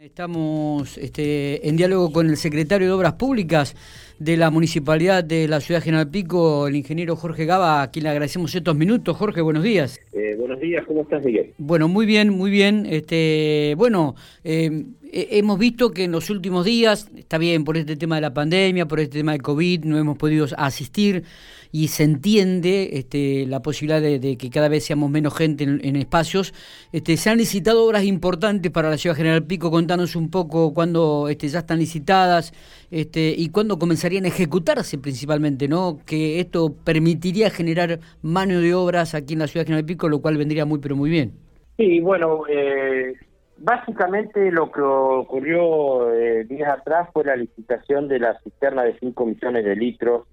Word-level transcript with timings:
Estamos 0.00 0.96
este, 0.96 1.68
en 1.68 1.76
diálogo 1.76 2.10
con 2.10 2.30
el 2.30 2.38
secretario 2.38 2.86
de 2.86 2.92
Obras 2.94 3.12
Públicas 3.12 3.76
de 4.18 4.38
la 4.38 4.50
Municipalidad 4.50 5.22
de 5.22 5.46
la 5.46 5.60
Ciudad 5.60 5.82
General 5.82 6.08
Pico, 6.08 6.68
el 6.68 6.76
ingeniero 6.76 7.16
Jorge 7.16 7.44
Gaba, 7.44 7.82
a 7.82 7.90
quien 7.90 8.04
le 8.04 8.08
agradecemos 8.08 8.54
estos 8.54 8.74
minutos. 8.74 9.14
Jorge, 9.18 9.42
buenos 9.42 9.62
días. 9.62 10.00
Eh, 10.14 10.36
buenos 10.38 10.58
días, 10.58 10.86
¿cómo 10.86 11.02
estás, 11.02 11.22
Miguel? 11.22 11.52
Bueno, 11.58 11.86
muy 11.86 12.06
bien, 12.06 12.30
muy 12.30 12.50
bien. 12.50 12.86
Este, 12.86 13.74
bueno, 13.76 14.14
eh, 14.42 14.86
hemos 15.12 15.58
visto 15.58 15.90
que 15.90 16.04
en 16.04 16.12
los 16.12 16.30
últimos 16.30 16.64
días, 16.64 17.10
está 17.16 17.38
bien, 17.38 17.64
por 17.64 17.76
este 17.76 17.96
tema 17.96 18.16
de 18.16 18.20
la 18.20 18.34
pandemia, 18.34 18.86
por 18.86 19.00
este 19.00 19.18
tema 19.18 19.32
del 19.32 19.42
COVID, 19.42 19.84
no 19.84 19.98
hemos 19.98 20.16
podido 20.16 20.46
asistir 20.56 21.24
y 21.72 21.88
se 21.88 22.04
entiende 22.04 22.90
este, 22.94 23.46
la 23.46 23.62
posibilidad 23.62 24.00
de, 24.00 24.36
que 24.36 24.50
cada 24.50 24.68
vez 24.68 24.84
seamos 24.84 25.10
menos 25.10 25.34
gente 25.34 25.64
en, 25.64 25.96
espacios. 25.96 26.52
Este, 26.92 27.16
se 27.16 27.30
han 27.30 27.38
licitado 27.38 27.84
obras 27.84 28.04
importantes 28.04 28.72
para 28.72 28.90
la 28.90 28.96
Ciudad 28.96 29.16
General 29.16 29.44
Pico. 29.44 29.70
Contanos 29.70 30.16
un 30.16 30.30
poco 30.30 30.74
cuándo 30.74 31.28
este, 31.28 31.48
ya 31.48 31.60
están 31.60 31.78
licitadas 31.78 32.52
este, 32.90 33.34
y 33.36 33.50
cuándo 33.50 33.78
comenzarían 33.78 34.24
a 34.24 34.28
ejecutarse 34.28 34.98
principalmente, 34.98 35.68
¿no? 35.68 35.98
Que 36.04 36.40
esto 36.40 36.74
permitiría 36.84 37.50
generar 37.50 38.00
mano 38.22 38.60
de 38.60 38.74
obras 38.74 39.14
aquí 39.14 39.34
en 39.34 39.40
la 39.40 39.46
Ciudad 39.46 39.66
General 39.66 39.84
Pico, 39.84 40.08
lo 40.08 40.20
cual 40.20 40.36
vendría 40.36 40.64
muy, 40.64 40.80
pero 40.80 40.96
muy 40.96 41.10
bien. 41.10 41.32
Sí, 41.76 42.00
bueno, 42.00 42.42
eh, 42.48 43.14
básicamente 43.60 44.50
lo 44.50 44.72
que 44.72 44.80
ocurrió 44.80 46.12
eh, 46.12 46.44
días 46.44 46.72
atrás 46.72 47.08
fue 47.12 47.24
la 47.24 47.36
licitación 47.36 48.08
de 48.08 48.18
la 48.18 48.38
cisterna 48.40 48.82
de 48.82 48.98
5 48.98 49.26
millones 49.26 49.64
de 49.64 49.76
litros 49.76 50.26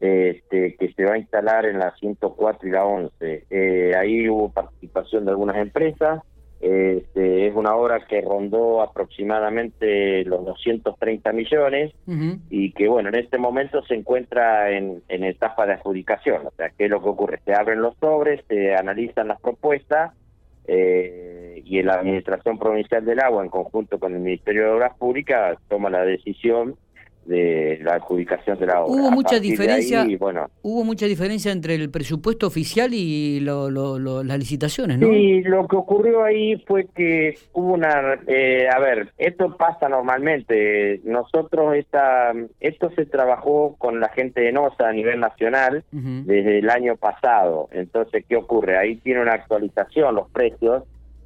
este, 0.00 0.74
que 0.76 0.92
se 0.94 1.04
va 1.04 1.12
a 1.14 1.18
instalar 1.18 1.64
en 1.64 1.78
la 1.78 1.94
104 1.94 2.68
y 2.68 2.72
la 2.72 2.84
11. 2.84 3.46
Eh, 3.50 3.92
ahí 3.96 4.28
hubo 4.28 4.50
participación 4.50 5.24
de 5.24 5.30
algunas 5.30 5.56
empresas. 5.56 6.22
Este, 6.60 7.48
es 7.48 7.54
una 7.54 7.74
obra 7.74 8.06
que 8.06 8.20
rondó 8.20 8.82
aproximadamente 8.82 10.24
los 10.24 10.44
230 10.44 11.32
millones 11.32 11.92
y 12.50 12.72
que, 12.72 12.88
bueno, 12.88 13.08
en 13.08 13.16
este 13.16 13.36
momento 13.36 13.82
se 13.84 13.94
encuentra 13.94 14.70
en, 14.70 15.02
etapa 15.08 15.66
de 15.66 15.74
adjudicación. 15.74 16.46
O 16.46 16.52
sea, 16.56 16.70
¿qué 16.70 16.84
es 16.84 16.90
lo 16.90 17.02
que 17.02 17.08
ocurre? 17.08 17.40
Se 17.44 17.52
abren 17.52 17.82
los 17.82 17.96
sobres, 17.98 18.44
se 18.48 18.74
analizan 18.74 19.28
las 19.28 19.40
propuestas 19.40 20.12
eh, 20.66 21.62
y 21.64 21.82
la 21.82 21.94
Administración 21.94 22.58
Provincial 22.58 23.04
del 23.04 23.20
Agua, 23.20 23.42
en 23.44 23.50
conjunto 23.50 23.98
con 23.98 24.14
el 24.14 24.20
Ministerio 24.20 24.64
de 24.64 24.70
Obras 24.70 24.96
Públicas, 24.96 25.58
toma 25.68 25.90
la 25.90 26.04
decisión 26.04 26.76
de 27.26 27.78
la 27.82 27.94
adjudicación 27.94 28.58
de 28.58 28.66
la 28.66 28.82
obra. 28.82 28.92
Hubo 28.92 29.10
mucha 29.10 29.38
diferencia, 29.38 30.06
bueno, 30.18 30.48
hubo 30.62 30.84
mucha 30.84 31.06
diferencia 31.06 31.52
entre 31.52 31.74
el 31.74 31.90
presupuesto 31.90 32.46
oficial 32.46 32.92
y 32.92 33.40
las 33.40 34.38
licitaciones, 34.38 34.98
¿no? 34.98 35.08
Sí, 35.08 35.42
lo 35.42 35.66
que 35.68 35.76
ocurrió 35.76 36.24
ahí 36.24 36.56
fue 36.66 36.86
que 36.94 37.38
hubo 37.52 37.74
una, 37.74 38.18
eh, 38.26 38.66
a 38.68 38.78
ver, 38.80 39.12
esto 39.18 39.56
pasa 39.56 39.88
normalmente. 39.88 41.00
Nosotros 41.04 41.76
esta, 41.76 42.32
esto 42.60 42.90
se 42.96 43.06
trabajó 43.06 43.76
con 43.78 44.00
la 44.00 44.08
gente 44.08 44.40
de 44.40 44.52
NOSA 44.52 44.88
a 44.88 44.92
nivel 44.92 45.20
nacional 45.20 45.84
desde 45.92 46.58
el 46.58 46.70
año 46.70 46.96
pasado. 46.96 47.68
Entonces, 47.72 48.24
¿qué 48.28 48.36
ocurre? 48.36 48.78
Ahí 48.78 48.96
tiene 48.96 49.22
una 49.22 49.34
actualización 49.34 50.14
los 50.14 50.28
precios. 50.30 50.84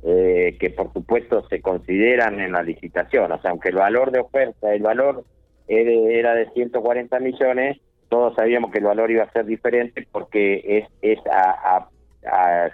Eh, 0.08 0.56
que 0.60 0.70
por 0.70 0.92
supuesto 0.92 1.48
se 1.48 1.60
consideran 1.60 2.38
en 2.38 2.52
la 2.52 2.62
licitación, 2.62 3.32
o 3.32 3.40
sea, 3.40 3.50
aunque 3.50 3.70
el 3.70 3.74
valor 3.74 4.12
de 4.12 4.20
oferta, 4.20 4.72
el 4.72 4.82
valor 4.82 5.24
era 5.68 6.34
de 6.34 6.50
140 6.50 7.18
millones, 7.20 7.78
todos 8.08 8.34
sabíamos 8.34 8.70
que 8.70 8.78
el 8.78 8.84
valor 8.84 9.10
iba 9.10 9.24
a 9.24 9.32
ser 9.32 9.46
diferente 9.46 10.06
porque 10.10 10.62
es, 10.64 10.88
es 11.02 11.18
a, 11.26 11.88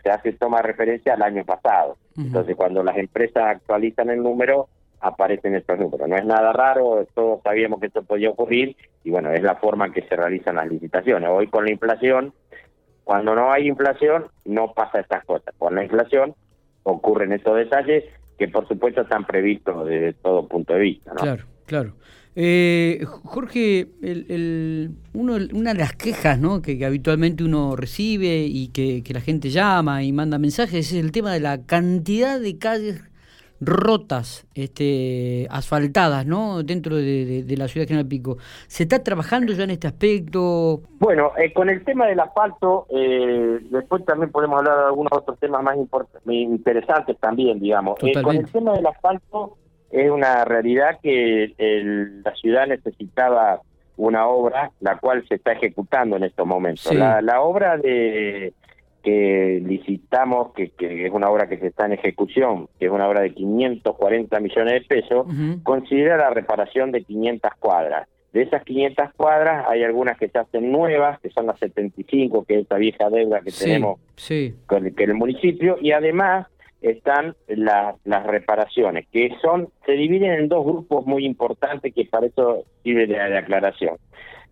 se 0.02 0.10
hace 0.10 0.32
toma 0.32 0.62
referencia 0.62 1.14
al 1.14 1.22
año 1.22 1.44
pasado. 1.44 1.96
Entonces, 2.16 2.56
cuando 2.56 2.82
las 2.82 2.96
empresas 2.96 3.44
actualizan 3.44 4.10
el 4.10 4.22
número, 4.22 4.68
aparecen 5.00 5.54
estos 5.54 5.78
números. 5.78 6.08
No 6.08 6.16
es 6.16 6.24
nada 6.24 6.52
raro, 6.52 7.06
todos 7.14 7.42
sabíamos 7.42 7.80
que 7.80 7.86
esto 7.86 8.02
podía 8.02 8.30
ocurrir 8.30 8.76
y 9.04 9.10
bueno, 9.10 9.32
es 9.32 9.42
la 9.42 9.56
forma 9.56 9.86
en 9.86 9.92
que 9.92 10.02
se 10.02 10.16
realizan 10.16 10.56
las 10.56 10.68
licitaciones. 10.68 11.28
Hoy 11.30 11.48
con 11.48 11.64
la 11.64 11.72
inflación, 11.72 12.32
cuando 13.04 13.34
no 13.34 13.50
hay 13.50 13.67
inflación, 13.67 14.27
no 14.44 14.72
pasa 14.72 15.00
estas 15.00 15.24
cosas. 15.24 15.55
Con 15.58 15.74
la 15.74 15.83
inflación 15.83 16.34
ocurren 16.84 17.33
estos 17.33 17.56
detalles 17.56 18.05
que 18.38 18.48
por 18.48 18.67
supuesto 18.68 19.02
están 19.02 19.24
previstos 19.24 19.86
desde 19.86 20.12
todo 20.14 20.46
punto 20.46 20.74
de 20.74 20.80
vista. 20.80 21.12
¿no? 21.12 21.20
Claro, 21.20 21.44
claro. 21.67 21.95
Eh, 22.34 23.05
Jorge, 23.24 23.89
el, 24.02 24.90
uno, 25.12 25.36
una 25.52 25.74
de 25.74 25.78
las 25.78 25.92
quejas 25.95 26.39
¿no? 26.39 26.62
que, 26.62 26.83
habitualmente 26.84 27.45
uno 27.45 27.77
recibe 27.77 28.46
y 28.46 28.68
que, 28.68 29.02
la 29.12 29.20
gente 29.20 29.50
llama 29.50 30.02
y 30.02 30.12
manda 30.12 30.39
mensajes 30.39 30.92
es 30.92 30.98
el 30.98 31.12
tema 31.12 31.33
de 31.33 31.40
la 31.40 31.67
cantidad 31.67 32.40
de 32.40 32.56
calles 32.58 33.02
rotas, 33.64 34.46
este, 34.55 35.46
asfaltadas, 35.50 36.27
¿no? 36.27 36.64
Dentro 36.64 36.96
de, 36.96 37.45
la 37.56 37.68
ciudad 37.68 37.84
de 37.84 37.89
General 37.89 38.08
Pico. 38.08 38.39
¿Se 38.67 38.83
está 38.84 39.05
trabajando 39.05 39.52
ya 39.52 39.64
en 39.64 39.70
este 39.70 39.86
aspecto? 39.86 40.80
Bueno, 40.98 41.30
eh, 41.39 41.52
con 41.52 41.70
el 41.70 41.84
tema 41.84 42.06
del 42.06 42.18
asfalto, 42.18 42.86
eh, 42.90 43.61
después 43.70 44.05
también 44.05 44.33
podemos 44.33 44.58
hablar 44.58 44.79
de 44.79 44.84
algunos 44.86 45.12
otros 45.12 45.39
temas 45.39 45.62
más 45.62 45.77
interesantes 46.27 47.17
también, 47.18 47.61
digamos. 47.61 48.02
Eh, 48.02 48.20
con 48.20 48.34
el 48.34 48.50
tema 48.50 48.73
del 48.73 48.86
asfalto, 48.86 49.58
es 49.92 50.11
una 50.11 50.45
realidad 50.45 50.98
que 51.03 51.55
la 52.25 52.35
ciudad 52.35 52.67
necesitaba 52.67 53.61
una 53.97 54.27
obra 54.27 54.70
la 54.80 54.97
cual 54.97 55.25
se 55.29 55.35
está 55.36 55.53
ejecutando 55.53 56.17
en 56.17 56.25
estos 56.25 56.47
momentos. 56.47 56.92
La, 56.95 57.41
obra 57.42 57.77
de 57.77 58.55
que 59.03 59.63
licitamos, 59.64 60.53
que, 60.55 60.70
que, 60.70 61.07
es 61.07 61.13
una 61.13 61.29
obra 61.29 61.48
que 61.48 61.58
se 61.58 61.67
está 61.67 61.86
en 61.86 61.92
ejecución, 61.92 62.69
que 62.79 62.86
es 62.86 62.91
una 62.91 63.08
obra 63.08 63.20
de 63.20 63.35
540 63.35 64.41
millones 64.41 64.75
de 64.75 64.80
pesos, 64.80 65.27
considera 65.63 66.17
la 66.17 66.30
reparación 66.30 66.91
de 66.91 67.03
500 67.05 67.53
cuadras. 67.59 68.09
De 68.33 68.42
esas 68.42 68.64
500 68.64 69.13
cuadras 69.14 69.67
hay 69.69 69.83
algunas 69.83 70.17
que 70.17 70.29
se 70.29 70.39
hacen 70.39 70.73
nuevas, 70.73 71.20
que 71.20 71.29
son 71.29 71.47
las 71.47 71.59
75, 71.59 72.45
que 72.47 72.61
es 72.61 72.64
esa 72.64 72.77
vieja 72.77 73.11
deuda 73.11 73.42
que 73.42 73.51
tenemos 73.51 74.01
con 74.67 74.86
el, 74.86 74.95
el 74.97 75.14
municipio, 75.14 75.77
y 75.83 75.92
además 75.92 76.47
están 76.82 77.36
las 77.46 78.26
reparaciones, 78.26 79.06
que 79.10 79.30
son 79.40 79.68
se 79.86 79.92
dividen 79.92 80.32
en 80.32 80.48
dos 80.48 80.64
grupos 80.64 81.06
muy 81.06 81.24
importantes 81.24 81.94
que 81.94 82.04
para 82.04 82.26
eso 82.26 82.64
sirve 82.82 83.06
de, 83.06 83.20
aclaración. 83.20 83.96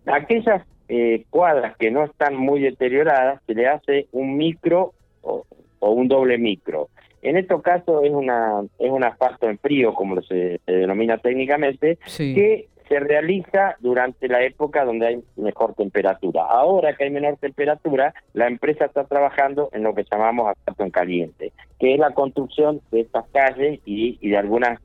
Aquellas 0.06 0.64
eh, 0.88 1.24
cuadras 1.30 1.76
que 1.76 1.90
no 1.90 2.04
están 2.04 2.36
muy 2.36 2.60
deterioradas, 2.60 3.40
se 3.46 3.54
le 3.54 3.68
hace 3.68 4.06
un 4.12 4.36
micro 4.36 4.94
o, 5.22 5.44
un 5.80 6.08
doble 6.08 6.38
micro. 6.38 6.88
En 7.22 7.36
este 7.36 7.54
caso 7.62 8.02
es 8.02 8.12
una 8.12 8.62
es 8.78 8.90
un 8.90 9.04
asfalto 9.04 9.48
en 9.48 9.58
frío, 9.58 9.92
como 9.92 10.22
se, 10.22 10.60
denomina 10.66 11.18
técnicamente, 11.18 11.98
que 12.16 12.68
se 12.90 12.98
realiza 12.98 13.76
durante 13.78 14.26
la 14.26 14.42
época 14.42 14.84
donde 14.84 15.06
hay 15.06 15.22
mejor 15.36 15.74
temperatura. 15.74 16.42
Ahora 16.42 16.96
que 16.96 17.04
hay 17.04 17.10
menor 17.10 17.36
temperatura, 17.36 18.12
la 18.34 18.48
empresa 18.48 18.86
está 18.86 19.04
trabajando 19.04 19.70
en 19.72 19.84
lo 19.84 19.94
que 19.94 20.04
llamamos 20.10 20.48
asfalto 20.48 20.82
en 20.82 20.90
caliente, 20.90 21.52
que 21.78 21.94
es 21.94 22.00
la 22.00 22.10
construcción 22.14 22.80
de 22.90 23.02
estas 23.02 23.28
calles 23.28 23.78
y, 23.84 24.28
de 24.28 24.36
algunas 24.36 24.80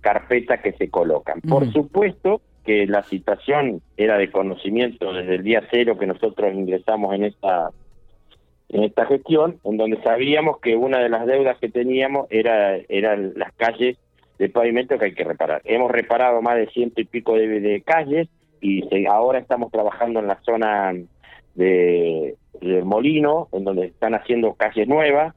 carpetas 0.00 0.62
que 0.62 0.72
se 0.72 0.90
colocan. 0.90 1.40
Por 1.42 1.72
supuesto 1.72 2.40
que 2.64 2.88
la 2.88 3.04
situación 3.04 3.82
era 3.96 4.18
de 4.18 4.32
conocimiento 4.32 5.12
desde 5.12 5.36
el 5.36 5.44
día 5.44 5.62
cero 5.70 5.96
que 5.96 6.08
nosotros 6.08 6.52
ingresamos 6.52 7.14
en 7.14 7.24
esta 7.24 7.70
en 8.70 8.82
esta 8.82 9.06
gestión, 9.06 9.60
en 9.62 9.76
donde 9.76 10.02
sabíamos 10.02 10.58
que 10.58 10.74
una 10.74 10.98
de 10.98 11.08
las 11.08 11.26
deudas 11.26 11.56
que 11.60 11.68
teníamos 11.68 12.26
era 12.30 12.78
eran 12.88 13.34
las 13.36 13.52
calles 13.52 13.96
de 14.38 14.48
pavimento 14.48 14.98
que 14.98 15.06
hay 15.06 15.14
que 15.14 15.24
reparar. 15.24 15.62
Hemos 15.64 15.90
reparado 15.90 16.42
más 16.42 16.56
de 16.56 16.66
ciento 16.68 17.00
y 17.00 17.04
pico 17.04 17.34
de, 17.34 17.82
calles 17.84 18.28
y 18.60 19.06
ahora 19.06 19.38
estamos 19.38 19.70
trabajando 19.70 20.20
en 20.20 20.26
la 20.26 20.40
zona 20.42 20.94
de, 21.54 22.36
del 22.60 22.84
Molino, 22.84 23.48
en 23.52 23.64
donde 23.64 23.86
están 23.86 24.14
haciendo 24.14 24.54
calles 24.54 24.88
nuevas 24.88 25.34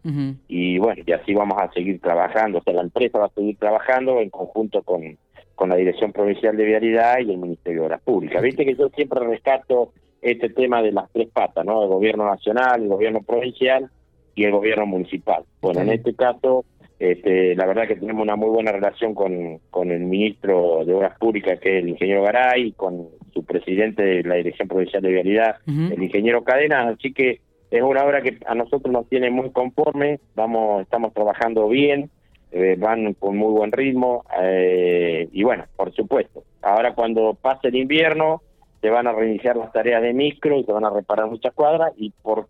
y 0.47 0.77
bueno, 0.79 1.03
y 1.05 1.11
así 1.11 1.33
vamos 1.33 1.57
a 1.59 1.71
seguir 1.71 1.99
trabajando. 1.99 2.59
O 2.59 2.63
sea, 2.63 2.73
la 2.73 2.81
empresa 2.81 3.19
va 3.19 3.25
a 3.25 3.33
seguir 3.33 3.57
trabajando 3.57 4.19
en 4.19 4.29
conjunto 4.29 4.81
con, 4.83 5.17
con 5.55 5.69
la 5.69 5.75
Dirección 5.75 6.11
Provincial 6.11 6.55
de 6.55 6.65
Vialidad 6.65 7.19
y 7.19 7.31
el 7.31 7.37
Ministerio 7.37 7.81
de 7.81 7.87
Obras 7.87 8.01
Públicas. 8.01 8.41
Viste 8.41 8.65
que 8.65 8.75
yo 8.75 8.89
siempre 8.89 9.19
rescato 9.25 9.91
este 10.21 10.49
tema 10.49 10.81
de 10.81 10.91
las 10.91 11.11
tres 11.11 11.29
patas, 11.29 11.65
¿no? 11.65 11.83
El 11.83 11.89
gobierno 11.89 12.25
nacional, 12.25 12.83
el 12.83 12.89
gobierno 12.89 13.21
provincial 13.21 13.89
y 14.35 14.43
el 14.43 14.51
gobierno 14.51 14.85
municipal. 14.85 15.43
Bueno, 15.61 15.81
en 15.81 15.89
este 15.89 16.13
caso 16.13 16.65
este, 16.99 17.55
la 17.55 17.67
verdad 17.67 17.87
que 17.87 17.95
tenemos 17.95 18.23
una 18.23 18.35
muy 18.35 18.49
buena 18.49 18.71
relación 18.71 19.13
con, 19.13 19.59
con 19.69 19.91
el 19.91 20.01
ministro 20.01 20.83
de 20.83 20.93
Obras 20.93 21.17
Públicas, 21.19 21.59
que 21.59 21.77
es 21.77 21.83
el 21.83 21.89
ingeniero 21.89 22.23
Garay, 22.23 22.71
con 22.71 23.09
su 23.33 23.45
presidente 23.45 24.01
de 24.01 24.23
la 24.23 24.35
Dirección 24.35 24.67
Provincial 24.67 25.03
de 25.03 25.11
Vialidad, 25.11 25.57
el 25.67 26.01
ingeniero 26.01 26.43
Cadena, 26.43 26.89
así 26.89 27.13
que 27.13 27.39
es 27.69 27.81
una 27.83 28.03
obra 28.03 28.21
que 28.21 28.39
a 28.47 28.55
nosotros 28.55 28.91
nos 28.91 29.07
tiene 29.09 29.29
muy 29.29 29.51
conforme, 29.51 30.19
vamos, 30.35 30.81
estamos 30.81 31.13
trabajando 31.13 31.67
bien, 31.67 32.09
eh, 32.51 32.75
van 32.79 33.13
con 33.13 33.37
muy 33.37 33.51
buen 33.51 33.71
ritmo, 33.71 34.23
eh, 34.41 35.27
y 35.31 35.43
bueno, 35.43 35.65
por 35.75 35.93
supuesto, 35.93 36.43
ahora 36.63 36.95
cuando 36.95 37.35
pase 37.35 37.67
el 37.67 37.75
invierno, 37.75 38.41
se 38.81 38.89
van 38.89 39.05
a 39.05 39.11
reiniciar 39.11 39.55
las 39.55 39.71
tareas 39.71 40.01
de 40.01 40.13
micro 40.13 40.57
y 40.57 40.63
se 40.63 40.71
van 40.71 40.85
a 40.85 40.89
reparar 40.89 41.27
muchas 41.27 41.53
cuadras, 41.53 41.93
y 41.97 42.09
por 42.09 42.47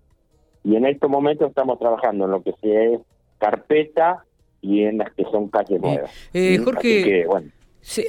y 0.63 0.75
en 0.75 0.85
estos 0.85 1.09
momentos 1.09 1.49
estamos 1.49 1.79
trabajando 1.79 2.25
en 2.25 2.31
lo 2.31 2.43
que 2.43 2.53
se 2.61 2.93
es 2.93 2.99
carpeta 3.37 4.25
y 4.61 4.83
en 4.83 4.97
las 4.97 5.13
que 5.13 5.23
son 5.23 5.47
calles 5.49 5.81
nuevas. 5.81 6.29
Eh, 6.33 6.57
Jorge, 6.57 7.25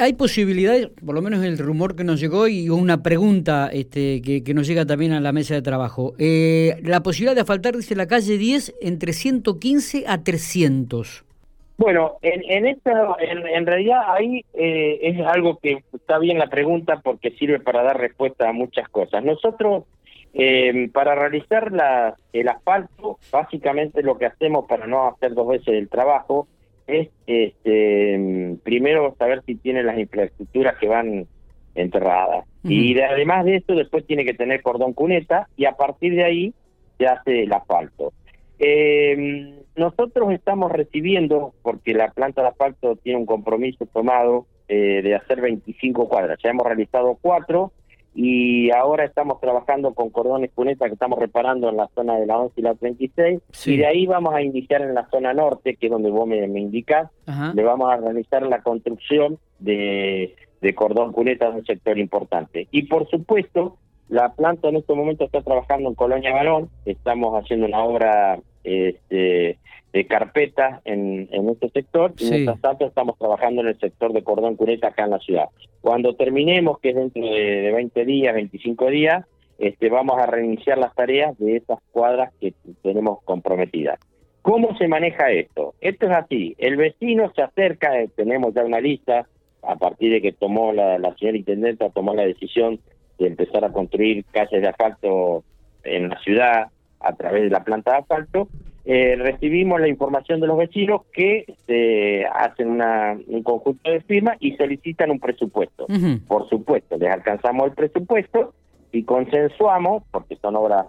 hay 0.00 0.12
posibilidades, 0.14 0.88
por 0.88 1.14
lo 1.14 1.22
menos 1.22 1.44
el 1.44 1.56
rumor 1.56 1.94
que 1.94 2.02
nos 2.02 2.20
llegó 2.20 2.48
y 2.48 2.68
una 2.68 3.02
pregunta 3.02 3.70
este, 3.72 4.20
que, 4.22 4.54
nos 4.54 4.66
llega 4.66 4.84
también 4.84 5.12
a 5.12 5.20
la 5.20 5.32
mesa 5.32 5.54
de 5.54 5.62
trabajo. 5.62 6.14
Eh, 6.18 6.76
la 6.82 7.02
posibilidad 7.02 7.34
de 7.34 7.42
asfaltar, 7.42 7.76
dice 7.76 7.94
la 7.94 8.06
calle 8.06 8.38
10, 8.38 8.74
entre 8.80 9.12
115 9.12 10.04
a 10.08 10.22
300. 10.24 11.24
Bueno, 11.76 12.16
en, 12.22 12.42
en, 12.50 12.66
esta, 12.66 13.16
en, 13.20 13.64
realidad 13.64 14.00
ahí 14.08 14.44
eh, 14.54 14.98
es 15.00 15.24
algo 15.24 15.60
que 15.62 15.84
está 15.92 16.18
bien 16.18 16.40
la 16.40 16.48
pregunta 16.48 17.00
porque 17.04 17.30
sirve 17.30 17.60
para 17.60 17.84
dar 17.84 17.98
respuesta 17.98 18.48
a 18.48 18.52
muchas 18.52 18.88
cosas. 18.88 19.22
Nosotros, 19.24 19.84
eh, 20.34 20.90
para 20.92 21.14
realizar 21.14 21.72
la, 21.72 22.16
el 22.32 22.48
asfalto, 22.48 23.19
básicamente 23.32 24.02
lo 24.02 24.19
que 24.19 24.26
hacemos 24.26 24.66
para 24.66 24.86
no 24.86 25.08
hacer 25.08 25.34
dos 25.34 25.48
veces 25.48 25.69
el 25.69 25.88
trabajo 25.88 26.46
es 26.86 27.08
este, 27.26 28.56
primero 28.62 29.14
saber 29.19 29.42
si 29.44 29.56
tiene 29.56 29.82
las 29.82 29.98
infraestructuras 29.98 30.76
que 30.78 30.88
van 30.88 31.26
enterradas. 31.75 32.44
Y 32.64 32.98
además 33.00 33.44
de 33.44 33.56
eso, 33.56 33.75
después 33.75 34.06
tiene 34.06 34.25
que 34.25 34.34
tener 34.34 34.62
cordón 34.62 34.94
cuneta 34.94 35.48
y 35.56 35.66
a 35.66 35.72
partir 35.72 36.14
de 36.14 36.25
ahí 36.25 36.54
se 36.98 37.06
hace 37.06 37.44
el 37.44 37.52
asfalto. 37.52 38.12
Eh, 38.58 39.54
nosotros 39.76 40.32
estamos 40.32 40.72
recibiendo, 40.72 41.54
porque 41.62 41.94
la 41.94 42.10
planta 42.10 42.42
de 42.42 42.48
asfalto 42.48 42.96
tiene 42.96 43.20
un 43.20 43.26
compromiso 43.26 43.86
tomado 43.86 44.46
eh, 44.66 45.00
de 45.02 45.14
hacer 45.14 45.40
25 45.40 46.08
cuadras. 46.08 46.38
Ya 46.42 46.50
hemos 46.50 46.66
realizado 46.66 47.16
cuatro 47.20 47.72
y 48.20 48.72
ahora 48.72 49.04
estamos 49.04 49.40
trabajando 49.40 49.94
con 49.94 50.10
cordones 50.10 50.50
cuneta 50.52 50.88
que 50.88 50.94
estamos 50.94 51.20
reparando 51.20 51.68
en 51.68 51.76
la 51.76 51.88
zona 51.94 52.18
de 52.18 52.26
la 52.26 52.36
11 52.36 52.54
y 52.56 52.62
la 52.64 52.74
36 52.74 53.40
y 53.66 53.76
de 53.76 53.86
ahí 53.86 54.06
vamos 54.06 54.34
a 54.34 54.42
iniciar 54.42 54.82
en 54.82 54.92
la 54.92 55.08
zona 55.08 55.32
norte, 55.32 55.76
que 55.76 55.86
es 55.86 55.92
donde 55.92 56.10
vos 56.10 56.26
me, 56.26 56.48
me 56.48 56.58
indicás, 56.58 57.12
le 57.54 57.62
vamos 57.62 57.88
a 57.92 57.96
realizar 57.98 58.42
la 58.42 58.60
construcción 58.62 59.38
de, 59.60 60.34
de 60.60 60.74
cordón 60.74 61.12
cuneta 61.12 61.46
en 61.46 61.54
un 61.58 61.64
sector 61.64 61.96
importante. 61.96 62.66
Y 62.72 62.86
por 62.88 63.08
supuesto, 63.08 63.76
la 64.08 64.31
planta 64.31 64.69
en 64.69 64.76
este 64.76 64.94
momento 64.94 65.25
está 65.25 65.43
trabajando 65.43 65.88
en 65.88 65.94
Colonia 65.94 66.32
Balón, 66.32 66.70
estamos 66.87 67.34
haciendo 67.34 67.66
una 67.66 67.84
obra 67.84 68.38
este, 68.64 69.58
de 69.93 70.06
carpeta 70.06 70.81
en, 70.84 71.28
en 71.31 71.49
este 71.49 71.69
sector 71.70 72.12
y 72.19 72.31
mientras 72.31 72.60
tanto 72.60 72.87
estamos 72.87 73.19
trabajando 73.19 73.62
en 73.62 73.69
el 73.69 73.78
sector 73.78 74.12
de 74.12 74.22
cordón 74.22 74.56
cuneta 74.56 74.88
acá 74.88 75.05
en 75.05 75.10
la 75.10 75.19
ciudad. 75.19 75.49
Cuando 75.81 76.14
terminemos, 76.14 76.78
que 76.81 76.90
es 76.90 76.96
dentro 76.96 77.22
de, 77.22 77.62
de 77.62 77.72
20 77.72 78.05
días, 78.05 78.34
25 78.34 78.87
días, 78.90 79.26
este, 79.58 79.88
vamos 79.88 80.19
a 80.19 80.26
reiniciar 80.26 80.78
las 80.78 80.94
tareas 80.94 81.37
de 81.38 81.56
esas 81.56 81.78
cuadras 81.90 82.32
que 82.40 82.54
tenemos 82.82 83.22
comprometidas. 83.25 83.99
¿Cómo 84.43 84.76
se 84.78 84.88
maneja 84.88 85.31
esto? 85.31 85.75
Esto 85.81 86.06
es 86.06 86.12
así, 86.12 86.54
el 86.58 86.76
vecino 86.76 87.31
se 87.34 87.43
acerca, 87.43 88.00
eh, 88.00 88.08
tenemos 88.14 88.54
ya 88.54 88.64
una 88.64 88.81
lista, 88.81 89.26
a 89.62 89.76
partir 89.76 90.12
de 90.12 90.22
que 90.22 90.32
tomó 90.32 90.72
la, 90.72 90.99
la 90.99 91.14
señora 91.16 91.37
intendenta, 91.37 91.90
tomó 91.90 92.14
la 92.14 92.25
decisión 92.25 92.81
de 93.18 93.26
empezar 93.26 93.64
a 93.64 93.72
construir 93.72 94.24
calles 94.30 94.62
de 94.62 94.68
asfalto 94.68 95.44
en 95.84 96.08
la 96.08 96.18
ciudad 96.20 96.68
a 97.00 97.12
través 97.14 97.44
de 97.44 97.50
la 97.50 97.64
planta 97.64 97.92
de 97.92 97.98
asfalto, 97.98 98.48
eh, 98.84 99.16
recibimos 99.16 99.80
la 99.80 99.88
información 99.88 100.40
de 100.40 100.46
los 100.46 100.56
vecinos 100.56 101.02
que 101.12 101.44
se 101.66 102.24
hacen 102.24 102.68
una, 102.68 103.18
un 103.26 103.42
conjunto 103.42 103.90
de 103.90 104.00
firmas 104.00 104.38
y 104.40 104.56
solicitan 104.56 105.10
un 105.10 105.20
presupuesto. 105.20 105.86
Por 106.26 106.48
supuesto, 106.48 106.96
les 106.96 107.10
alcanzamos 107.10 107.66
el 107.66 107.72
presupuesto 107.72 108.54
y 108.90 109.02
consensuamos, 109.02 110.04
porque 110.10 110.36
son 110.36 110.56
obras 110.56 110.86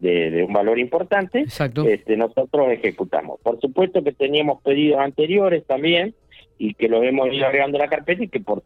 de, 0.00 0.44
un 0.46 0.52
valor 0.52 0.78
importante, 0.78 1.42
este 1.42 2.16
nosotros 2.16 2.72
ejecutamos. 2.72 3.38
Por 3.40 3.60
supuesto 3.60 4.02
que 4.02 4.12
teníamos 4.12 4.60
pedidos 4.62 4.98
anteriores 5.00 5.64
también 5.64 6.14
y 6.58 6.74
que 6.74 6.88
los 6.88 7.04
hemos 7.04 7.32
ido 7.32 7.46
agregando 7.46 7.78
a 7.78 7.82
la 7.82 7.88
carpeta 7.88 8.24
y 8.24 8.28
que 8.28 8.40
por 8.40 8.62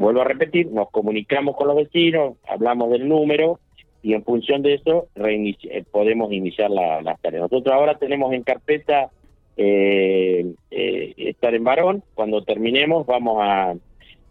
vuelvo 0.00 0.22
a 0.22 0.24
repetir, 0.24 0.68
nos 0.72 0.90
comunicamos 0.90 1.54
con 1.56 1.68
los 1.68 1.76
vecinos, 1.76 2.38
hablamos 2.48 2.90
del 2.90 3.06
número 3.06 3.60
y 4.02 4.14
en 4.14 4.24
función 4.24 4.62
de 4.62 4.74
eso 4.74 5.08
eh, 5.14 5.84
podemos 5.90 6.32
iniciar 6.32 6.70
las 6.70 7.04
la 7.04 7.16
tareas. 7.16 7.42
Nosotros 7.42 7.74
ahora 7.74 7.98
tenemos 7.98 8.32
en 8.32 8.42
carpeta 8.42 9.10
eh, 9.58 10.54
eh, 10.70 11.14
estar 11.18 11.54
en 11.54 11.64
varón, 11.64 12.02
cuando 12.14 12.42
terminemos 12.42 13.06
vamos 13.06 13.38
a 13.42 13.74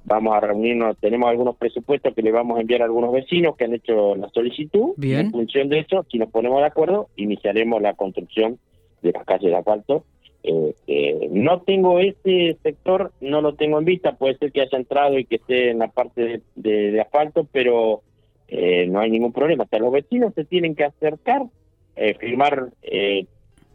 vamos 0.05 0.35
a 0.35 0.39
reunirnos, 0.39 0.97
tenemos 0.97 1.29
algunos 1.29 1.55
presupuestos 1.55 2.15
que 2.15 2.23
le 2.23 2.31
vamos 2.31 2.57
a 2.57 2.61
enviar 2.61 2.81
a 2.81 2.85
algunos 2.85 3.13
vecinos 3.13 3.55
que 3.55 3.65
han 3.65 3.75
hecho 3.75 4.15
la 4.15 4.29
solicitud. 4.29 4.93
Y 4.99 5.13
en 5.13 5.29
función 5.29 5.69
de 5.69 5.79
eso, 5.79 6.03
si 6.09 6.17
nos 6.17 6.31
ponemos 6.31 6.61
de 6.61 6.65
acuerdo, 6.65 7.09
iniciaremos 7.15 7.79
la 7.79 7.93
construcción 7.93 8.57
de 9.03 9.11
las 9.11 9.23
calles 9.23 9.51
de 9.51 9.57
asfalto 9.57 10.03
eh, 10.43 11.27
no 11.31 11.61
tengo 11.61 11.99
ese 11.99 12.57
sector, 12.63 13.11
no 13.21 13.41
lo 13.41 13.55
tengo 13.55 13.79
en 13.79 13.85
vista, 13.85 14.17
puede 14.17 14.37
ser 14.37 14.51
que 14.51 14.61
haya 14.61 14.77
entrado 14.77 15.17
y 15.17 15.25
que 15.25 15.35
esté 15.35 15.71
en 15.71 15.79
la 15.79 15.89
parte 15.89 16.41
de, 16.55 17.01
asfalto, 17.01 17.47
pero 17.51 18.01
eh, 18.47 18.87
no 18.87 18.99
hay 18.99 19.11
ningún 19.11 19.33
problema. 19.33 19.65
Hasta 19.65 19.79
los 19.79 19.91
vecinos 19.91 20.33
se 20.33 20.45
tienen 20.45 20.75
que 20.75 20.85
acercar, 20.85 21.43
eh, 21.95 22.15
firmar 22.19 22.69
eh, 22.81 23.25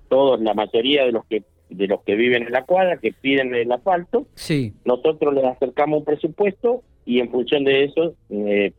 todos, 0.08 0.40
la 0.40 0.54
mayoría 0.54 1.04
de 1.04 1.12
los 1.12 1.24
que 1.26 1.42
de 1.70 1.88
los 1.88 2.02
que 2.02 2.14
viven 2.14 2.44
en 2.44 2.52
la 2.52 2.64
cuadra, 2.64 2.98
que 2.98 3.12
piden 3.12 3.52
el 3.54 3.72
asfalto. 3.72 4.26
Sí. 4.34 4.74
Nosotros 4.84 5.34
les 5.34 5.44
acercamos 5.44 6.00
un 6.00 6.04
presupuesto 6.04 6.82
y 7.04 7.18
en 7.18 7.30
función 7.30 7.64
de 7.64 7.84
eso 7.84 8.14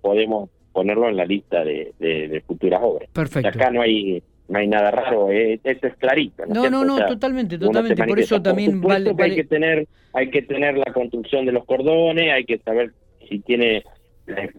podemos 0.02 0.50
ponerlo 0.72 1.10
en 1.10 1.18
la 1.18 1.26
lista 1.26 1.66
de, 1.66 1.94
de, 2.00 2.42
futuras 2.48 2.80
obras. 2.84 3.10
Perfecto. 3.12 3.50
Acá 3.50 3.70
no 3.72 3.82
hay 3.82 4.24
no 4.48 4.60
hay 4.60 4.68
nada 4.68 4.92
raro, 4.92 5.32
eh, 5.32 5.60
eso 5.64 5.88
es 5.88 5.96
clarito. 5.96 6.46
No, 6.48 6.70
no, 6.70 6.86
no, 6.86 7.06
totalmente, 7.06 7.58
totalmente. 7.58 8.06
Por 8.06 8.20
eso 8.20 8.42
también 8.42 8.80
vale, 8.82 9.14
hay 9.18 9.36
que 9.36 9.44
tener, 9.44 9.88
hay 10.14 10.30
que 10.30 10.42
tener 10.44 10.78
la 10.78 10.94
construcción 10.94 11.46
de 11.46 11.52
los 11.52 11.66
cordones, 11.66 12.32
hay 12.32 12.46
que 12.46 12.60
saber 12.60 12.92
si 13.28 13.40
tiene 13.40 13.84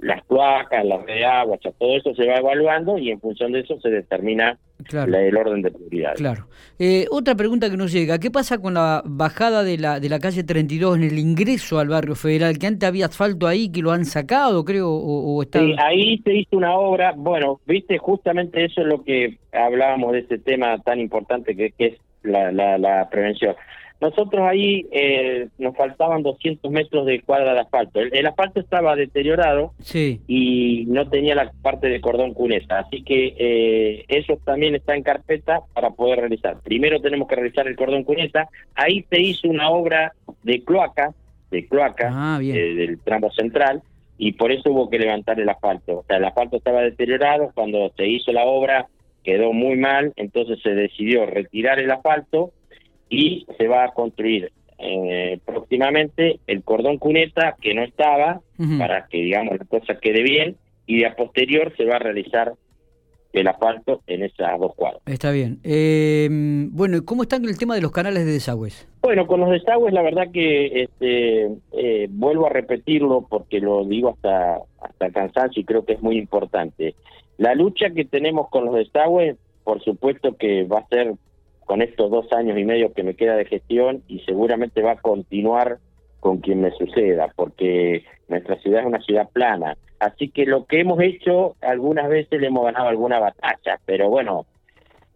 las 0.01 0.25
placas, 0.27 0.85
la 0.85 0.99
red 0.99 1.15
de 1.15 1.25
agua, 1.25 1.59
todo 1.59 1.97
eso 1.97 2.15
se 2.15 2.27
va 2.27 2.37
evaluando 2.37 2.99
y 2.99 3.11
en 3.11 3.21
función 3.21 3.53
de 3.53 3.61
eso 3.61 3.81
se 3.81 3.91
determina 3.91 4.59
el 4.93 5.37
orden 5.37 5.63
de 5.63 5.71
prioridad. 5.71 6.15
Claro. 6.15 6.47
Eh, 6.79 7.07
otra 7.11 7.35
pregunta 7.35 7.69
que 7.69 7.77
nos 7.77 7.93
llega, 7.93 8.19
¿qué 8.19 8.31
pasa 8.31 8.59
con 8.59 8.75
la 8.75 9.03
bajada 9.05 9.65
de 9.65 9.79
la, 9.79 9.99
de 9.99 10.09
la 10.09 10.21
calle 10.21 10.45
32 10.45 10.97
en 10.99 11.03
el 11.05 11.19
ingreso 11.19 11.79
al 11.79 11.89
barrio 11.89 12.15
federal? 12.15 12.59
Que 12.59 12.69
antes 12.69 12.89
había 12.89 13.07
asfalto 13.07 13.49
ahí, 13.49 13.71
que 13.71 13.83
lo 13.83 13.91
han 13.91 14.05
sacado, 14.05 14.65
creo, 14.65 14.91
o, 14.91 15.43
está... 15.43 15.61
Sí, 15.61 15.75
ahí 15.79 16.19
se 16.19 16.35
hizo 16.35 16.57
una 16.57 16.75
obra, 16.77 17.13
bueno, 17.17 17.61
viste, 17.67 17.99
justamente 17.99 18.65
eso 18.65 18.83
es 18.83 18.87
lo 18.87 19.03
que 19.03 19.39
hablábamos 19.53 20.13
de 20.13 20.21
ese 20.21 20.39
tema 20.39 20.79
tan 20.79 21.01
importante 21.01 21.57
que, 21.57 21.73
que 21.73 21.87
es 21.87 21.99
la, 22.23 22.53
la, 22.53 22.79
la 22.79 23.09
prevención. 23.11 23.57
Nosotros 24.00 24.43
ahí 24.43 24.87
eh, 24.90 25.48
nos 25.58 25.75
faltaban 25.75 26.22
200 26.22 26.70
metros 26.70 27.06
de 27.06 27.22
cuadra 27.22 27.54
de 27.54 27.60
asfalto. 27.60 28.00
El, 28.00 28.26
asfalto 28.26 28.60
estaba 28.60 28.94
deteriorado 28.94 29.72
y 29.94 30.84
no 30.88 31.08
tenía 31.08 31.34
la 31.34 31.50
parte 31.62 31.88
de 31.88 32.00
cordón 32.00 32.34
cuneta, 32.34 32.81
así 32.81 33.03
que 33.03 33.34
eh, 33.38 34.05
eso 34.08 34.38
también 34.44 34.74
está 34.74 34.94
en 34.94 35.03
carpeta 35.03 35.60
para 35.72 35.91
poder 35.91 36.20
realizar. 36.20 36.60
Primero 36.62 37.00
tenemos 37.00 37.26
que 37.26 37.36
realizar 37.36 37.67
el 37.67 37.76
cordón 37.76 38.05
cuneta. 38.05 38.48
Ahí 38.74 39.05
se 39.08 39.20
hizo 39.20 39.48
una 39.48 39.70
obra 39.70 40.12
de 40.43 40.62
cloaca, 40.62 41.15
de 41.50 41.67
cloaca 41.67 42.10
ah, 42.12 42.38
eh, 42.43 42.74
del 42.74 43.00
tramo 43.00 43.31
central 43.32 43.82
y 44.19 44.32
por 44.32 44.53
eso 44.53 44.70
hubo 44.70 44.91
que 44.91 44.98
levantar 44.98 45.41
el 45.41 45.48
asfalto. 45.48 46.00
O 46.00 46.05
sea, 46.06 46.19
el 46.19 46.24
asfalto 46.24 46.58
estaba 46.58 46.82
deteriorado, 46.82 47.50
cuando 47.55 47.91
se 47.96 48.06
hizo 48.06 48.31
la 48.32 48.44
obra 48.44 48.88
quedó 49.24 49.53
muy 49.53 49.76
mal, 49.76 50.12
entonces 50.15 50.60
se 50.62 50.70
decidió 50.70 51.26
retirar 51.26 51.81
el 51.81 51.91
asfalto 51.91 52.53
y 53.08 53.46
se 53.56 53.69
va 53.69 53.84
a 53.84 53.93
construir 53.93 54.53
eh, 54.79 55.39
próximamente 55.44 56.41
el 56.46 56.63
cordón 56.63 56.98
cuneta 56.98 57.56
que 57.60 57.75
no 57.75 57.82
estaba 57.82 58.41
para 58.79 59.06
que 59.06 59.19
digamos 59.19 59.58
la 59.58 59.65
cosa 59.65 59.98
quede 59.98 60.22
bien 60.22 60.56
y 60.86 61.05
a 61.05 61.15
posterior 61.15 61.72
se 61.77 61.84
va 61.84 61.96
a 61.96 62.01
realizar 62.01 62.55
el 63.32 63.48
asfalto 63.48 64.03
en 64.06 64.22
esas 64.22 64.58
dos 64.58 64.75
cuadras. 64.75 65.03
Está 65.06 65.31
bien. 65.31 65.60
Eh, 65.63 66.29
bueno, 66.70 67.05
¿cómo 67.05 67.22
está 67.22 67.36
el 67.36 67.58
tema 67.58 67.75
de 67.75 67.82
los 67.82 67.93
canales 67.93 68.25
de 68.25 68.32
desagües? 68.32 68.89
Bueno, 69.03 69.27
con 69.27 69.41
los 69.41 69.51
desagües 69.51 69.93
la 69.93 70.03
verdad 70.03 70.31
que 70.32 70.82
este, 70.82 71.51
eh, 71.72 72.06
vuelvo 72.10 72.46
a 72.46 72.51
repetirlo 72.51 73.27
porque 73.29 73.60
lo 73.60 73.84
digo 73.84 74.10
hasta, 74.10 74.58
hasta 74.81 75.10
cansancio 75.10 75.60
y 75.60 75.65
creo 75.65 75.84
que 75.84 75.94
es 75.94 76.03
muy 76.03 76.17
importante. 76.17 76.94
La 77.36 77.55
lucha 77.55 77.91
que 77.91 78.05
tenemos 78.05 78.48
con 78.48 78.65
los 78.65 78.75
desagües, 78.75 79.36
por 79.65 79.82
supuesto 79.82 80.36
que 80.36 80.65
va 80.65 80.81
a 80.81 80.89
ser 80.89 81.15
con 81.67 81.82
estos 81.82 82.11
dos 82.11 82.32
años 82.32 82.56
y 82.58 82.65
medio 82.65 82.93
que 82.94 83.03
me 83.03 83.15
queda 83.15 83.37
de 83.37 83.44
gestión 83.44 84.03
y 84.08 84.20
seguramente 84.20 84.81
va 84.82 84.93
a 84.93 85.01
continuar 85.01 85.79
con 86.20 86.39
quien 86.39 86.61
me 86.61 86.70
suceda, 86.70 87.32
porque 87.37 88.05
nuestra 88.29 88.56
ciudad 88.61 88.81
es 88.81 88.87
una 88.87 89.03
ciudad 89.03 89.29
plana. 89.31 89.77
Así 89.99 90.29
que 90.29 90.46
lo 90.46 90.65
que 90.65 90.81
hemos 90.81 91.01
hecho, 91.01 91.56
algunas 91.61 92.08
veces 92.08 92.41
le 92.41 92.46
hemos 92.46 92.65
ganado 92.65 92.89
alguna 92.89 93.19
batalla, 93.19 93.79
pero 93.85 94.08
bueno, 94.08 94.46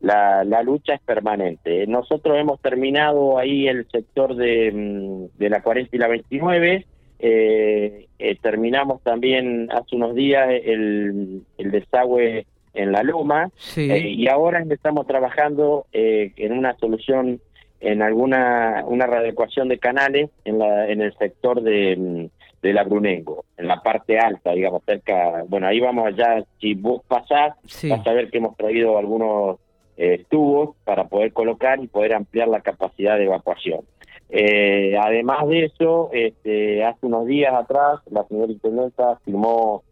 la, 0.00 0.45
la 0.45 0.62
lucha 0.62 0.95
es 0.95 1.00
permanente. 1.00 1.87
Nosotros 1.87 2.37
hemos 2.37 2.61
terminado 2.61 3.38
ahí 3.38 3.69
el 3.69 3.87
sector 3.88 4.35
de, 4.35 4.73
mm, 4.73 5.38
de 5.38 5.50
la 5.50 5.62
40 5.62 5.95
y 5.95 5.99
la 5.99 6.09
29, 6.09 6.87
eh, 7.23 8.07
eh, 8.19 8.37
terminamos 8.40 9.02
también 9.02 9.69
hace 9.71 9.95
unos 9.95 10.14
días 10.14 10.49
el, 10.64 11.42
el 11.59 11.71
desagüe 11.71 12.47
en 12.74 12.92
la 12.92 13.02
Loma 13.02 13.50
eh, 13.76 14.08
y 14.08 14.28
ahora 14.28 14.64
estamos 14.68 15.06
trabajando 15.06 15.86
eh, 15.92 16.32
en 16.36 16.52
una 16.52 16.76
solución 16.78 17.40
en 17.80 18.02
alguna 18.02 18.84
una 18.86 19.06
readecuación 19.06 19.68
de 19.68 19.78
canales 19.78 20.30
en, 20.44 20.58
la, 20.58 20.88
en 20.88 21.00
el 21.00 21.16
sector 21.16 21.62
de, 21.62 22.28
de 22.62 22.72
la 22.72 22.84
Brunengo, 22.84 23.44
en 23.56 23.68
la 23.68 23.82
parte 23.82 24.18
alta, 24.18 24.52
digamos, 24.52 24.82
cerca, 24.84 25.44
bueno, 25.48 25.66
ahí 25.66 25.80
vamos 25.80 26.06
allá, 26.06 26.44
si 26.60 26.74
vos 26.74 27.02
pasás, 27.08 27.54
vas 27.88 28.06
a 28.06 28.12
ver 28.12 28.30
que 28.30 28.38
hemos 28.38 28.56
traído 28.56 28.98
algunos 28.98 29.58
eh, 29.96 30.24
tubos 30.28 30.76
para 30.84 31.08
poder 31.08 31.32
colocar 31.32 31.82
y 31.82 31.88
poder 31.88 32.14
ampliar 32.14 32.48
la 32.48 32.60
capacidad 32.60 33.16
de 33.16 33.24
evacuación. 33.24 33.80
Eh, 34.28 34.96
además 35.00 35.48
de 35.48 35.64
eso, 35.64 36.10
este, 36.12 36.84
hace 36.84 37.06
unos 37.06 37.26
días 37.26 37.52
atrás, 37.52 38.00
la 38.10 38.24
señora 38.24 38.52
intendenta 38.52 39.18
firmó 39.24 39.82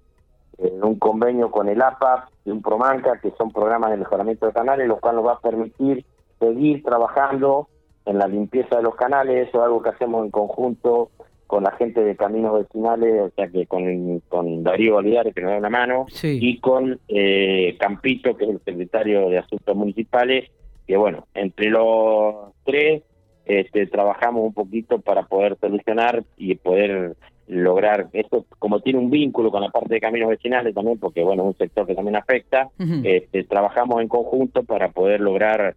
eh, 0.59 0.73
un 0.83 0.99
convenio 0.99 1.50
con 1.50 1.69
el 1.69 1.81
APA 1.81 2.29
y 2.45 2.50
un 2.50 2.62
Promanca, 2.62 3.19
que 3.21 3.33
son 3.38 3.53
programas 3.53 3.91
de 3.91 3.99
mejoramiento 3.99 4.47
de 4.47 4.53
canales, 4.53 4.88
lo 4.88 4.99
cual 4.99 5.17
nos 5.17 5.27
va 5.27 5.33
a 5.35 5.41
permitir 5.41 6.05
seguir 6.38 6.83
trabajando 6.83 7.69
en 8.07 8.19
la 8.19 8.27
limpieza 8.27 8.77
de 8.77 8.83
los 8.83 8.95
canales, 8.95 9.49
eso 9.49 9.59
es 9.59 9.65
algo 9.65 9.83
que 9.83 9.91
hacemos 9.91 10.25
en 10.25 10.31
conjunto 10.31 11.11
con 11.47 11.65
la 11.65 11.73
gente 11.73 12.03
de 12.03 12.17
Caminos 12.17 12.59
Vecinales, 12.59 13.23
o 13.23 13.31
sea 13.35 13.49
que 13.49 13.67
con, 13.67 14.21
con 14.29 14.62
Darío 14.62 14.97
Olivares, 14.97 15.35
que 15.35 15.41
nos 15.41 15.53
da 15.53 15.59
una 15.59 15.71
mano, 15.71 16.07
y 16.23 16.59
con 16.61 17.00
eh, 17.09 17.77
Campito, 17.79 18.37
que 18.37 18.45
es 18.45 18.50
el 18.50 18.61
secretario 18.65 19.31
de 19.31 19.38
Asuntos 19.38 19.75
Municipales, 19.75 20.50
que 20.87 20.97
bueno, 20.97 21.27
entre 21.35 21.71
los 21.71 22.53
tres 22.65 23.03
este, 23.47 23.87
trabajamos 23.87 24.45
un 24.45 24.53
poquito 24.53 25.00
para 25.00 25.23
poder 25.23 25.57
solucionar 25.59 26.23
y 26.37 26.55
poder 26.55 27.17
lograr 27.49 28.09
esto, 28.12 28.45
como 28.59 28.81
tiene 28.81 28.99
un 28.99 29.11
vínculo 29.11 29.50
con 29.50 29.62
la 29.62 29.71
parte 29.71 29.95
de 29.95 30.00
caminos 30.00 30.28
vecinales 30.28 30.75
también, 30.75 30.99
porque 30.99 31.23
bueno, 31.23 31.43
es 31.43 31.49
un 31.49 31.57
sector 31.57 31.87
que 31.87 31.95
también 31.95 32.17
afecta, 32.17 32.69
este, 33.02 33.45
trabajamos 33.45 34.02
en 34.02 34.09
conjunto 34.09 34.64
para 34.64 34.90
poder 34.90 35.21
lograr 35.21 35.75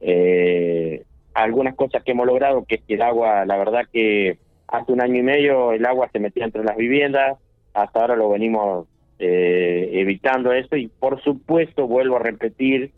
eh, 0.00 1.02
algunas 1.32 1.74
cosas 1.74 2.02
que 2.02 2.12
hemos 2.12 2.26
logrado, 2.26 2.64
que 2.66 2.76
es 2.76 2.82
que 2.82 2.94
el 2.94 3.02
agua, 3.02 3.46
la 3.46 3.56
verdad 3.56 3.86
que 3.90 4.38
hace 4.68 4.92
un 4.92 5.02
año 5.02 5.16
y 5.16 5.22
medio 5.22 5.72
el 5.72 5.86
agua 5.86 6.08
se 6.12 6.18
metía 6.18 6.44
entre 6.44 6.62
las 6.62 6.76
viviendas, 6.76 7.38
hasta 7.72 8.00
ahora 8.00 8.16
lo 8.16 8.28
venimos 8.28 8.86
eh, 9.18 9.90
evitando 9.92 10.52
eso 10.52 10.76
y 10.76 10.88
por 10.88 11.22
supuesto, 11.22 11.86
vuelvo 11.86 12.16
a 12.16 12.20
repetir, 12.20 12.92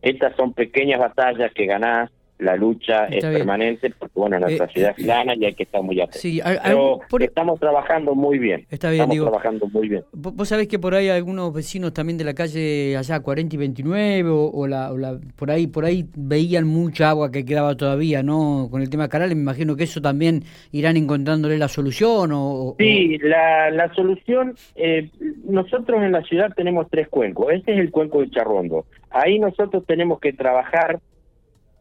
estas 0.00 0.34
son 0.36 0.54
pequeñas 0.54 1.00
batallas 1.00 1.52
que 1.52 1.66
ganás 1.66 2.10
la 2.38 2.56
lucha 2.56 3.06
es 3.06 3.24
permanente 3.24 3.92
porque 3.98 4.12
bueno 4.14 4.38
nuestra 4.38 4.66
eh, 4.66 4.70
ciudad 4.72 4.94
es 4.96 5.04
plana 5.04 5.34
y 5.34 5.44
hay 5.44 5.54
que 5.54 5.64
estar 5.64 5.82
muy 5.82 6.00
atentos 6.00 6.20
sí, 6.20 6.40
pero 6.42 7.00
estamos 7.20 7.58
trabajando 7.60 8.14
muy 8.14 8.38
bien. 8.38 8.66
Está 8.70 8.90
bien 8.90 9.02
estamos 9.10 9.30
trabajando 9.30 9.66
muy 9.68 9.88
bien. 9.88 10.04
vos 10.12 10.48
sabés 10.48 10.68
que 10.68 10.78
por 10.78 10.94
ahí 10.94 11.08
algunos 11.08 11.52
vecinos 11.52 11.92
también 11.92 12.18
de 12.18 12.24
la 12.24 12.34
calle 12.34 12.96
allá 12.96 13.20
40 13.20 13.54
y 13.54 13.58
29 13.58 14.30
o, 14.30 14.66
la, 14.66 15.18
por 15.36 15.50
ahí 15.50 15.66
por 15.66 15.84
ahí 15.84 16.06
veían 16.16 16.66
mucha 16.66 17.10
agua 17.10 17.30
que 17.30 17.44
quedaba 17.44 17.76
todavía 17.76 18.22
no 18.22 18.68
con 18.70 18.82
el 18.82 18.90
tema 18.90 19.08
canales 19.08 19.36
me 19.36 19.42
imagino 19.42 19.76
que 19.76 19.84
eso 19.84 20.00
también 20.00 20.44
irán 20.72 20.96
encontrándole 20.96 21.58
la 21.58 21.68
solución 21.68 22.30
o, 22.32 22.76
sí 22.78 23.18
la, 23.18 23.70
la 23.70 23.92
solución 23.94 24.54
eh, 24.76 25.10
nosotros 25.44 26.02
en 26.02 26.12
la 26.12 26.22
ciudad 26.22 26.52
tenemos 26.54 26.86
tres 26.90 27.08
cuencos. 27.08 27.52
Este 27.52 27.72
es 27.72 27.78
el 27.78 27.90
cuenco 27.90 28.20
de 28.20 28.30
Charrondo. 28.30 28.86
Ahí 29.10 29.38
nosotros 29.38 29.84
tenemos 29.86 30.20
que 30.20 30.32
trabajar 30.32 31.00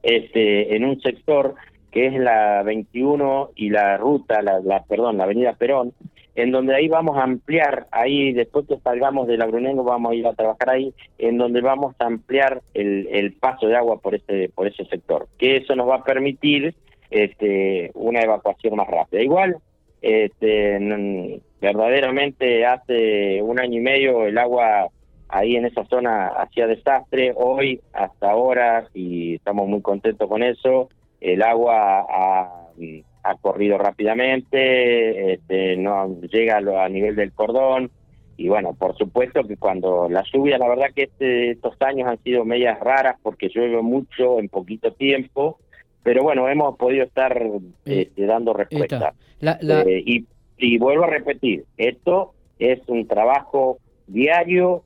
este, 0.03 0.75
en 0.75 0.85
un 0.85 0.99
sector 1.01 1.55
que 1.91 2.07
es 2.07 2.13
la 2.13 2.63
21 2.63 3.51
y 3.55 3.69
la 3.69 3.97
ruta, 3.97 4.41
la, 4.41 4.83
perdón, 4.83 5.17
la 5.17 5.23
avenida 5.23 5.53
Perón, 5.53 5.93
en 6.35 6.51
donde 6.51 6.75
ahí 6.75 6.87
vamos 6.87 7.17
a 7.17 7.23
ampliar, 7.23 7.87
ahí 7.91 8.33
después 8.33 8.67
que 8.67 8.77
salgamos 8.77 9.27
de 9.27 9.37
la 9.37 9.47
Brunengo 9.47 9.83
vamos 9.83 10.11
a 10.11 10.15
ir 10.15 10.27
a 10.27 10.33
trabajar 10.33 10.69
ahí, 10.69 10.93
en 11.17 11.37
donde 11.37 11.61
vamos 11.61 11.95
a 11.97 12.05
ampliar 12.05 12.61
el, 12.75 13.07
el 13.11 13.33
paso 13.33 13.67
de 13.67 13.75
agua 13.75 13.99
por 13.99 14.13
ese, 14.13 14.49
por 14.53 14.67
ese 14.67 14.85
sector, 14.85 15.27
que 15.39 15.57
eso 15.57 15.75
nos 15.75 15.89
va 15.89 15.95
a 15.95 16.03
permitir 16.03 16.75
este, 17.09 17.91
una 17.95 18.21
evacuación 18.21 18.75
más 18.75 18.87
rápida. 18.87 19.21
Igual, 19.21 19.57
este, 20.01 21.41
verdaderamente 21.59 22.65
hace 22.65 23.41
un 23.41 23.59
año 23.59 23.79
y 23.79 23.81
medio 23.81 24.25
el 24.27 24.37
agua 24.37 24.89
ahí 25.29 25.55
en 25.55 25.65
esa 25.65 25.85
zona 25.85 26.27
hacía 26.27 26.67
desastre. 26.67 27.33
Hoy, 27.35 27.81
hasta 27.93 28.31
ahora, 28.31 28.87
y 28.93 29.35
estamos 29.35 29.67
muy 29.67 29.81
contentos 29.81 30.27
con 30.27 30.43
eso, 30.43 30.89
el 31.21 31.41
agua 31.41 32.05
ha, 32.09 32.63
corrido 33.41 33.77
rápidamente, 33.77 35.33
este, 35.33 35.75
no 35.75 36.21
llega 36.21 36.57
a 36.57 36.89
nivel 36.89 37.15
del 37.15 37.33
cordón. 37.33 37.91
Y 38.37 38.47
bueno, 38.47 38.73
por 38.73 38.95
supuesto 38.95 39.43
que 39.43 39.57
cuando 39.57 40.07
la 40.09 40.23
lluvia, 40.31 40.57
la 40.57 40.69
verdad 40.69 40.91
que 40.95 41.03
este, 41.03 41.51
estos 41.51 41.75
años 41.81 42.07
han 42.07 42.21
sido 42.23 42.45
medias 42.45 42.79
raras 42.79 43.17
porque 43.21 43.49
llueve 43.49 43.81
mucho 43.81 44.39
en 44.39 44.47
poquito 44.47 44.93
tiempo, 44.93 45.59
pero 46.03 46.23
bueno, 46.23 46.47
hemos 46.47 46.77
podido 46.77 47.03
estar 47.03 47.35
eh, 47.37 47.59
este, 47.85 48.25
dando 48.25 48.53
respuesta. 48.53 49.13
Eh, 49.41 50.03
y, 50.05 50.25
y 50.57 50.77
vuelvo 50.77 51.03
a 51.03 51.07
repetir, 51.07 51.65
esto 51.77 52.33
es 52.59 52.79
un 52.87 53.07
trabajo 53.07 53.79
diario 54.07 54.83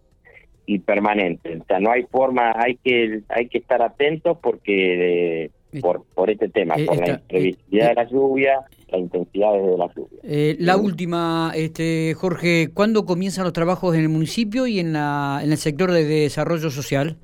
y 0.65 0.79
permanente. 0.79 1.57
O 1.57 1.65
sea, 1.65 1.79
no 1.79 1.91
hay 1.91 2.03
forma, 2.03 2.53
hay 2.55 2.75
que 2.75 3.21
hay 3.29 3.47
que 3.47 3.59
estar 3.59 3.81
atentos 3.81 4.37
porque 4.41 5.45
eh, 5.45 5.51
por 5.81 6.03
por 6.13 6.29
este 6.29 6.49
tema, 6.49 6.75
por 6.85 6.97
la 6.97 7.13
imprevisibilidad 7.13 7.89
de 7.89 7.95
la 7.95 8.09
lluvia, 8.09 8.59
la 8.89 8.97
intensidad 8.97 9.53
de 9.53 9.77
la 9.77 9.89
lluvia. 9.93 10.55
la 10.59 10.77
última, 10.77 11.51
este 11.55 12.13
Jorge, 12.13 12.69
¿cuándo 12.73 13.05
comienzan 13.05 13.43
los 13.43 13.53
trabajos 13.53 13.95
en 13.95 14.01
el 14.01 14.09
municipio 14.09 14.67
y 14.67 14.79
en 14.79 14.93
la 14.93 15.41
en 15.43 15.51
el 15.51 15.57
sector 15.57 15.91
de 15.91 16.03
desarrollo 16.03 16.69
social? 16.69 17.17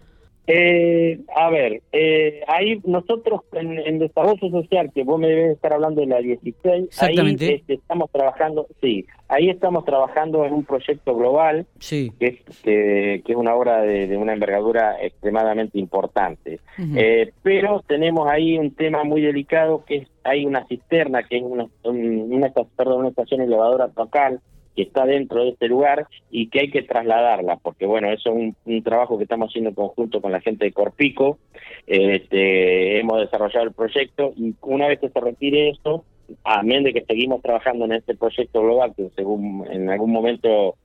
Eh, 0.49 1.19
a 1.35 1.49
ver, 1.49 1.81
eh, 1.91 2.41
ahí 2.47 2.79
nosotros 2.85 3.41
en, 3.51 3.99
desarrollo 3.99 4.49
social, 4.49 4.89
que 4.95 5.03
vos 5.03 5.19
me 5.19 5.27
debes 5.27 5.55
estar 5.55 5.73
hablando 5.73 5.99
de 5.99 6.07
la 6.07 6.19
16, 6.19 7.03
ahí 7.03 7.35
este, 7.37 7.73
estamos 7.73 8.09
trabajando, 8.11 8.65
sí, 8.81 9.05
ahí 9.27 9.49
estamos 9.49 9.85
trabajando 9.85 10.45
en 10.45 10.53
un 10.53 10.63
proyecto 10.63 11.15
global, 11.15 11.65
sí. 11.79 12.11
que, 12.19 12.27
es, 12.27 12.61
que, 12.61 13.23
es 13.25 13.35
una 13.35 13.55
obra 13.55 13.81
de, 13.81 14.15
una 14.17 14.33
envergadura 14.33 14.97
extremadamente 15.01 15.79
importante. 15.79 16.59
eh, 16.95 17.31
pero 17.43 17.83
tenemos 17.87 18.29
ahí 18.29 18.57
un 18.57 18.71
tema 18.71 19.03
muy 19.03 19.21
delicado, 19.21 19.83
que 19.85 19.97
es, 19.97 20.07
hay 20.23 20.45
una 20.45 20.65
cisterna, 20.67 21.23
que 21.23 21.37
es 21.37 21.43
una, 21.43 21.67
una, 21.83 22.51
perdón, 22.75 22.99
una 22.99 23.09
estación 23.09 23.41
elevadora 23.41 23.89
local, 23.95 24.41
que 24.77 24.83
está 24.83 25.07
dentro 25.07 25.43
de 25.43 25.49
este 25.49 25.67
lugar 25.67 26.07
y 26.29 26.49
que 26.49 26.59
hay 26.59 26.69
que 26.69 26.83
trasladarla, 26.83 27.57
porque 27.57 27.87
bueno, 27.87 28.11
eso 28.11 28.29
es 28.29 28.53
un, 28.63 28.83
trabajo 28.83 29.17
que 29.17 29.23
estamos 29.23 29.49
haciendo 29.49 29.69
en 29.69 29.75
conjunto 29.75 30.21
con 30.21 30.31
la 30.31 30.39
gente 30.39 30.65
de 30.65 30.71
Corpico, 30.71 31.39
este, 31.87 32.99
hemos 32.99 33.19
desarrollado 33.19 33.65
el 33.65 33.73
proyecto 33.73 34.33
y 34.37 34.53
una 34.61 34.87
vez 34.87 34.99
que 34.99 35.09
se 35.09 35.19
retire 35.19 35.71
esto, 35.71 36.05
amén 36.43 36.83
de 36.83 36.93
que 36.93 37.05
seguimos 37.05 37.41
trabajando 37.41 37.85
en 37.85 37.93
este 37.93 38.15
proyecto 38.15 38.61
global, 38.61 38.93
que 38.95 39.09
según 39.15 39.65
en 39.69 39.89
algún 39.89 40.11
momento 40.11 40.75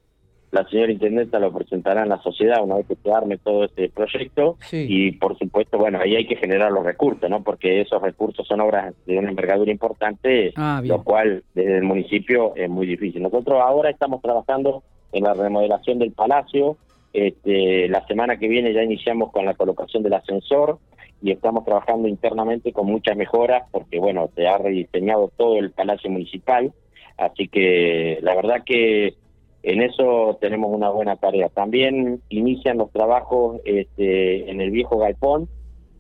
la 0.53 0.69
señora 0.69 0.93
intendenta 0.93 1.39
lo 1.39 1.51
presentará 1.51 2.03
en 2.03 2.11
la 2.11 2.21
sociedad 2.21 2.63
una 2.63 2.77
vez 2.77 2.87
que 2.87 2.97
se 2.97 3.11
arme 3.11 3.39
todo 3.39 3.65
este 3.65 3.89
proyecto. 3.89 4.59
Y 4.71 5.13
por 5.13 5.39
supuesto 5.39 5.79
bueno 5.79 5.99
ahí 5.99 6.15
hay 6.15 6.27
que 6.27 6.37
generar 6.37 6.71
los 6.71 6.85
recursos 6.85 7.29
no 7.29 7.43
porque 7.43 7.81
esos 7.81 8.01
recursos 8.03 8.47
son 8.47 8.61
obras 8.61 8.95
de 9.07 9.19
una 9.19 9.31
envergadura 9.31 9.71
importante 9.71 10.53
ah, 10.57 10.83
lo 10.85 11.03
cual 11.03 11.43
desde 11.55 11.79
el 11.79 11.85
municipio 11.85 12.55
es 12.55 12.69
muy 12.69 12.87
difícil. 12.87 13.23
Nosotros 13.23 13.61
ahora 13.63 13.91
estamos 13.91 14.21
trabajando 14.21 14.83
en 15.13 15.25
la 15.25 15.35
remodelación 15.35 15.99
del 15.99 16.13
palacio. 16.13 16.77
Este, 17.15 17.89
la 17.89 18.07
semana 18.07 18.39
que 18.39 18.49
viene 18.49 18.73
ya 18.73 18.83
iniciamos 18.83 19.33
con 19.33 19.45
la 19.45 19.55
colocación 19.55 20.03
del 20.03 20.15
ascensor 20.15 20.79
y 21.23 21.31
estamos 21.31 21.65
trabajando 21.65 22.09
internamente 22.09 22.73
con 22.73 22.87
muchas 22.87 23.17
mejoras 23.17 23.63
porque 23.71 23.99
bueno 23.99 24.29
se 24.35 24.47
ha 24.47 24.59
rediseñado 24.59 25.31
todo 25.37 25.59
el 25.59 25.71
palacio 25.71 26.11
municipal 26.11 26.73
así 27.17 27.49
que 27.49 28.19
la 28.23 28.35
verdad 28.35 28.63
que 28.65 29.15
en 29.63 29.81
eso 29.81 30.39
tenemos 30.41 30.71
una 30.73 30.91
buena 30.91 31.17
tarea. 31.17 31.49
También 31.49 32.21
inician 32.29 32.79
los 32.79 32.91
trabajos 32.91 33.61
este, 33.65 34.51
en 34.51 34.61
el 34.61 34.71
viejo 34.71 34.99
galpón. 34.99 35.49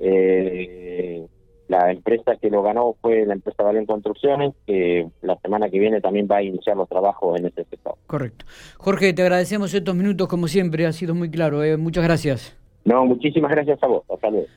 Eh, 0.01 1.25
la 1.69 1.91
empresa 1.93 2.37
que 2.37 2.51
lo 2.51 2.63
ganó 2.63 2.97
fue 3.01 3.25
la 3.25 3.35
empresa 3.35 3.63
Valen 3.63 3.87
Construcciones, 3.87 4.53
que 4.67 5.07
la 5.23 5.39
semana 5.39 5.71
que 5.71 5.79
viene 5.79 6.01
también 6.01 6.29
va 6.31 6.39
a 6.39 6.43
iniciar 6.43 6.77
los 6.77 6.89
trabajos 6.89 7.39
en 7.39 7.47
ese 7.47 7.65
sector. 7.65 7.95
Correcto. 8.07 8.45
Jorge, 8.79 9.13
te 9.13 9.23
agradecemos 9.23 9.73
estos 9.73 9.95
minutos 9.95 10.27
como 10.29 10.49
siempre, 10.49 10.85
ha 10.85 10.93
sido 10.93 11.15
muy 11.15 11.31
claro. 11.31 11.63
¿eh? 11.63 11.77
Muchas 11.77 12.05
gracias. 12.05 12.59
No, 12.85 13.07
muchísimas 13.07 13.53
gracias 13.53 13.81
a 13.83 13.87
vos. 13.87 14.03
Hasta 14.11 14.29
luego. 14.29 14.49